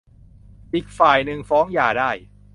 [0.73, 2.11] อีกฝ่ายหนึ่งฟ้องหย่าได้